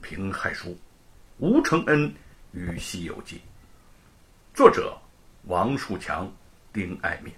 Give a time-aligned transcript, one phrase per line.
[0.00, 0.76] 评害书，
[1.38, 2.12] 吴承恩
[2.52, 3.36] 与《西游记》，
[4.54, 4.96] 作者
[5.44, 6.30] 王树强、
[6.72, 7.32] 丁爱民。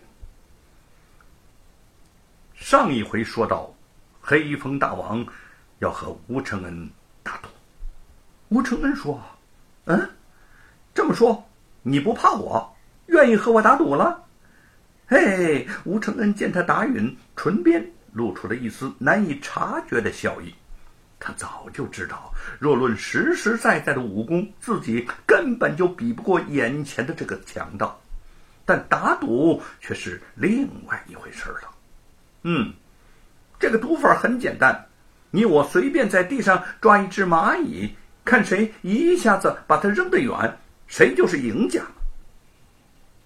[2.54, 3.72] 上一回说到，
[4.20, 5.26] 黑风大王
[5.78, 6.90] 要和吴承恩
[7.22, 7.48] 打赌。
[8.48, 9.20] 吴承恩说
[9.86, 10.10] ：“嗯，
[10.94, 11.42] 这么说
[11.82, 14.22] 你不怕我，愿意和我打赌了？”
[15.08, 20.54] 嘿，吴承恩见他答允，唇边露出了一丝难以察觉的笑意。
[21.22, 28.00] 他早就知道，若论实实在在的武功，自己根本就比不过眼前的这个强盗，
[28.64, 31.70] 但打赌却是另外一回事了。
[32.42, 32.72] 嗯，
[33.58, 34.86] 这个赌法很简单，
[35.30, 37.94] 你我随便在地上抓一只蚂蚁，
[38.24, 41.82] 看谁一下子把它扔得远，谁就是赢家。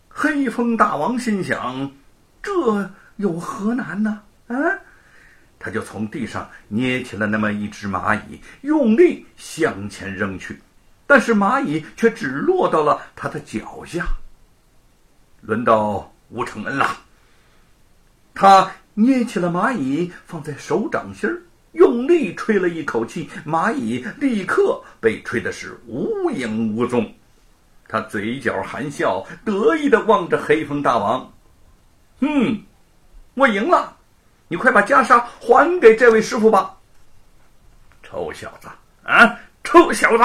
[0.09, 1.93] 黑风大王心想：
[2.43, 4.21] 这有何难呢？
[4.49, 4.57] 啊！
[5.65, 10.61] 他就从地上捏起了那么一只蚂蚁，用力向前扔去，
[11.07, 14.05] 但是蚂蚁却只落到了他的脚下。
[15.41, 16.99] 轮到吴承恩了，
[18.35, 21.41] 他捏起了蚂蚁，放在手掌心儿，
[21.73, 27.11] 用力吹了一口气，蚂蚁立刻被吹的是无影无踪。
[27.89, 31.33] 他嘴角含笑，得意的望着黑风大王
[32.21, 32.61] ：“嗯，
[33.33, 33.94] 我赢了。”
[34.55, 36.77] 你快把袈裟还给这位师傅吧！
[38.05, 38.69] 臭小子
[39.03, 40.23] 啊，臭小子，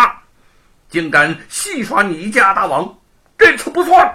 [0.87, 2.95] 竟敢戏耍你家大王，
[3.39, 4.07] 这次不算！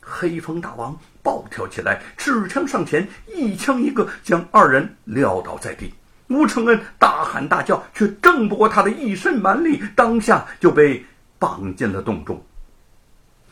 [0.00, 5.92] 黑风大王暴跳起来，持枪上前，一枪一个将二人撂倒在地。
[6.28, 11.04] 吴承恩大喊大叫，却挣不过他的一身蛮力，当下就被
[11.38, 12.42] 绑进了洞中。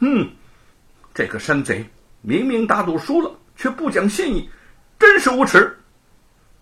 [0.00, 0.26] 哼，
[1.12, 1.84] 这个山贼
[2.22, 4.48] 明明打赌输了，却不讲信义。
[4.98, 5.76] 真是无耻！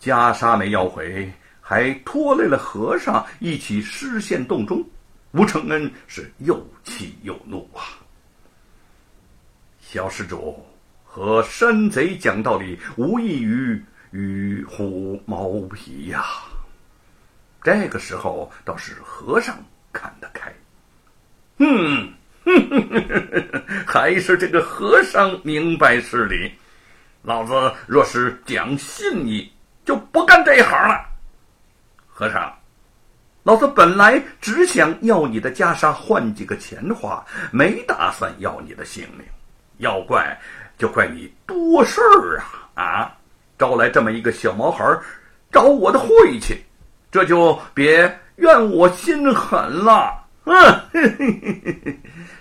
[0.00, 4.84] 袈裟没要回，还拖累了和尚一起失陷洞中。
[5.32, 7.82] 吴承恩是又气又怒啊！
[9.80, 10.64] 小施主
[11.04, 16.24] 和山贼讲道理，无异于与虎谋皮呀。
[17.62, 19.56] 这个时候倒是和尚
[19.92, 20.52] 看得开。
[21.58, 22.12] 嗯，
[23.86, 26.52] 还是这个和尚明白事理。
[27.24, 29.50] 老子若是讲信义，
[29.82, 31.02] 就不干这一行了。
[32.06, 32.54] 和尚，
[33.44, 39.26] 老子本来只想要你的袈裟换几个钱花，没打算要你的性命。
[39.78, 40.38] 要怪
[40.76, 42.38] 就怪你多事儿
[42.74, 42.84] 啊！
[42.84, 43.16] 啊，
[43.58, 44.84] 招来这么一个小毛孩，
[45.50, 46.62] 找我的晦气，
[47.10, 50.22] 这就别怨我心狠了。
[50.44, 50.54] 嗯，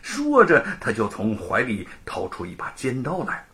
[0.01, 3.45] 说着，他就从怀里掏出一把尖刀来。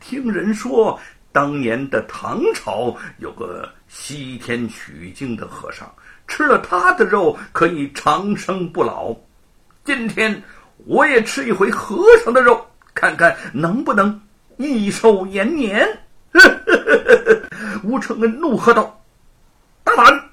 [0.00, 0.98] 听人说，
[1.32, 5.92] 当年的唐朝有个西天取经的和尚，
[6.26, 9.14] 吃了他的肉可以长生不老。
[9.84, 10.42] 今天
[10.86, 14.20] 我也吃一回和尚的肉，看看能不能
[14.56, 15.86] 益寿延年。
[17.82, 19.02] 吴承恩怒喝道
[19.84, 20.30] ：“大胆！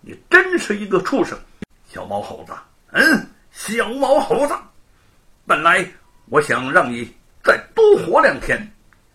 [0.00, 1.38] 你真是一个畜生，
[1.88, 2.52] 小毛猴子！
[2.92, 4.54] 嗯，小毛猴子！
[5.46, 5.86] 本来
[6.26, 7.10] 我想让你
[7.42, 8.70] 再多活两天。”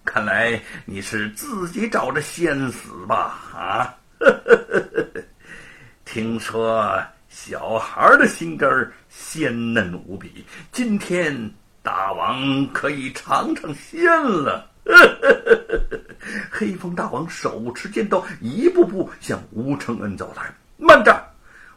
[0.07, 3.37] 看来你是自己找着先死吧？
[3.53, 3.93] 啊！
[6.05, 6.97] 听说
[7.27, 11.51] 小孩的心肝儿鲜嫩无比，今天
[11.83, 14.71] 大王可以尝尝鲜了。
[16.49, 20.49] 黑风大王手持尖刀，一步步向吴承恩走来。
[20.77, 21.21] 慢着！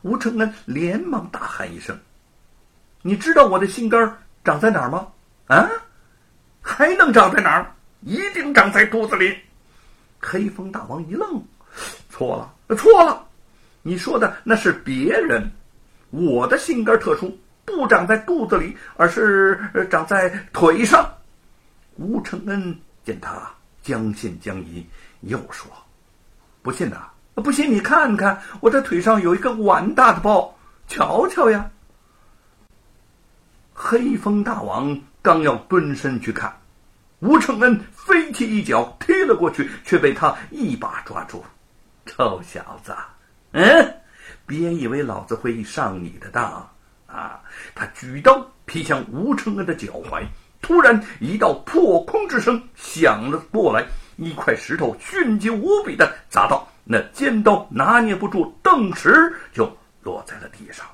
[0.03, 1.99] 吴承恩连忙大喊一声
[3.03, 5.09] ：“你知道我的心肝长在哪儿吗？
[5.49, 5.69] 啊？
[6.62, 7.67] 还能长在哪儿？”
[8.00, 9.37] 一定长在肚子里。
[10.21, 11.43] 黑风大王一愣，
[12.11, 13.27] 错了，错了，
[13.83, 15.50] 你说的那是别人。
[16.11, 21.09] 我的心肝特殊，不长在肚子里，而是长在腿上。
[21.97, 23.49] 吴承恩见他
[23.83, 24.84] 将信将疑，
[25.21, 25.71] 又说
[26.62, 27.09] ：“不信呐？
[27.37, 30.55] 不信你看看，我这腿上有一个碗大的包，
[30.88, 31.70] 瞧瞧呀。”
[33.73, 36.60] 黑风大王刚要蹲身去看。
[37.20, 41.44] 吴承恩飞踢一脚踢了过去，却被他一把抓住。
[42.06, 42.96] 臭小子，
[43.52, 43.94] 嗯，
[44.46, 46.69] 别以为老子会上你的当
[47.06, 47.40] 啊！
[47.75, 50.25] 他举刀劈向吴承恩的脚踝，
[50.62, 59.70] 突然一道破空之声响了过来，一块石头迅疾无比的砸到，那尖刀拿捏不住，顿时就
[60.02, 60.87] 落在了地上。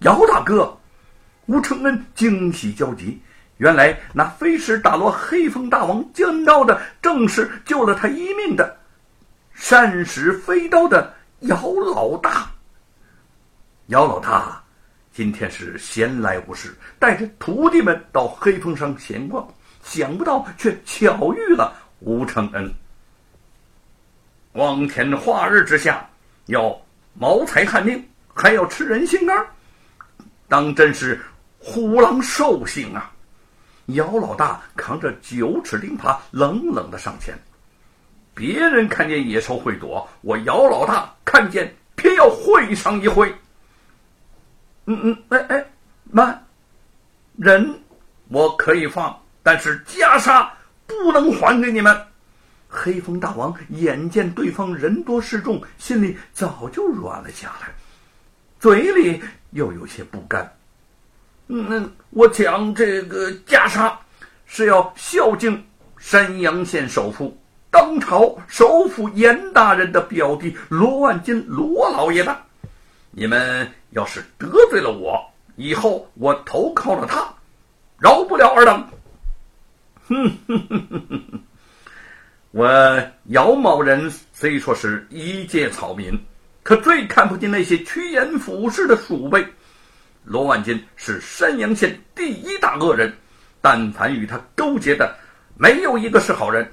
[0.00, 0.74] 姚大哥，
[1.44, 3.20] 吴承恩惊喜交集。
[3.58, 8.76] 原来那飞石打落黑风大王尖刀的，正是救了他一命的
[9.52, 12.48] 善使飞刀的姚老大。
[13.86, 14.62] 姚老大
[15.12, 19.46] 今天是闲来无事，带着徒弟们到黑风山闲逛，
[19.82, 22.72] 想不到却巧遇了吴承恩。
[24.52, 26.08] 光天化日之下，
[26.46, 26.80] 要
[27.14, 29.46] 谋财害命，还要吃人心肝，
[30.46, 31.20] 当真是
[31.58, 33.12] 虎狼兽性啊！
[33.88, 37.34] 姚老大扛着九齿钉耙，冷冷的上前。
[38.34, 43.34] 别人看见野兽会躲，我姚老大看见偏要会上一会。
[44.84, 45.66] 嗯嗯，哎哎，
[46.04, 46.46] 慢，
[47.36, 47.80] 人
[48.28, 50.48] 我可以放，但是袈裟
[50.86, 52.06] 不能还给你们。
[52.68, 57.68] 黑风大王眼见对方人多势众，心里早就软了下来，
[58.60, 60.54] 嘴里又有些不甘。
[61.48, 63.90] 嗯，我讲这个袈裟
[64.46, 65.64] 是要孝敬
[65.96, 67.36] 山阳县首富。
[67.70, 72.36] 当朝首辅严大人的表弟罗万金罗老爷的，
[73.10, 75.18] 你们要是得罪了我，
[75.56, 77.26] 以后我投靠了他，
[77.98, 78.86] 饶不了尔等。
[80.06, 81.40] 哼哼哼哼哼哼！
[82.50, 86.18] 我姚某人虽说是一介草民，
[86.62, 89.46] 可最看不进那些趋炎附势的鼠辈。
[90.28, 93.10] 罗万金是山阳县第一大恶人，
[93.62, 95.16] 但凡与他勾结的，
[95.56, 96.70] 没有一个是好人。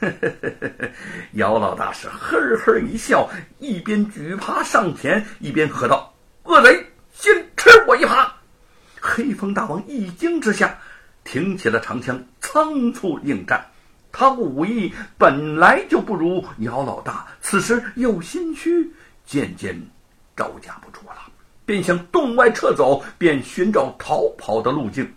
[1.34, 6.14] 姚老大是呵呵一笑，一边举耙上前，一边喝道
[6.44, 8.30] ：“恶贼，先吃我一耙！”
[9.02, 10.78] 黑风大王一惊之下，
[11.24, 13.66] 挺起了长枪，仓促应战。
[14.12, 18.92] 他武艺本来就不如姚老大，此时又心虚，
[19.26, 19.76] 渐渐
[20.36, 21.16] 招架不住了，
[21.68, 25.14] 便向洞外撤走，便寻找逃跑的路径。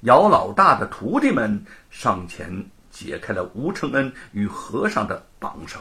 [0.00, 2.66] 姚老大的徒弟们上前。
[2.90, 5.80] 解开了吴承恩与和尚的绑绳。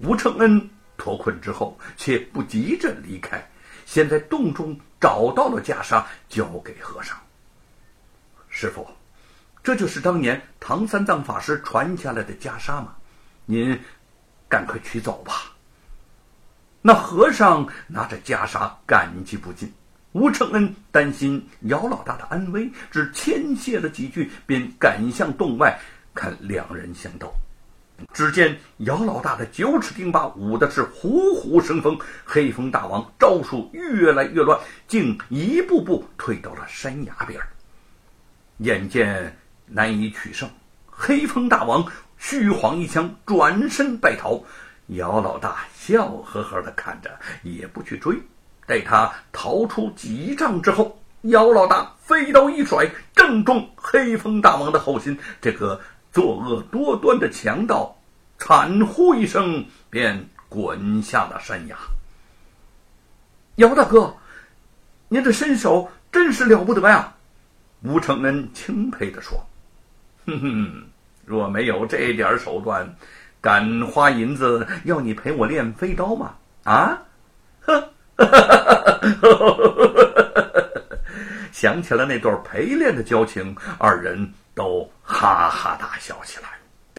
[0.00, 0.68] 吴承恩
[0.98, 3.42] 脱困之后，却不急着离开，
[3.86, 7.16] 先在洞中找到了袈裟，交给和尚。
[8.50, 8.86] 师傅，
[9.62, 12.94] 这就是当年唐三藏法师传下来的袈裟吗？
[13.46, 13.80] 您
[14.50, 15.49] 赶快取走吧。
[16.82, 19.72] 那和尚拿着袈裟，感激不尽。
[20.12, 25.78] 吴承恩担心姚老大的安危，只谦谢了几句，便赶向洞外
[26.14, 27.32] 看两人相斗。
[28.14, 37.38] 只见姚老大的九齿钉耙舞的是虎虎生风，黑风大王招数越来越乱，竟一步步退到了山崖边。
[38.56, 39.36] 眼见
[39.66, 40.48] 难以取胜，
[40.86, 41.86] 黑风大王
[42.16, 44.42] 虚晃一枪，转身败逃。
[44.90, 47.10] 姚老大笑呵呵的看着，
[47.42, 48.16] 也不去追。
[48.66, 55.18] 待他逃出几丈之后，姚老大飞刀一甩，正中黑风大王的后心。
[55.40, 55.80] 这个
[56.12, 57.96] 作恶多端的强盗
[58.38, 61.76] 惨呼一声，便滚下了山崖。
[63.56, 64.16] 姚大哥，
[65.08, 67.14] 您这身手真是了不得呀！
[67.82, 69.46] 吴承恩钦佩地说
[70.26, 70.84] ：“哼哼，
[71.24, 72.96] 若没有这点手段，
[73.40, 76.34] 敢花银子要你陪我练飞刀吗？
[76.64, 76.98] 啊？
[77.62, 77.82] 哼！”
[78.20, 79.00] 哈，
[81.52, 86.59] 想起了那段陪练的交情，二人都哈哈大笑起来。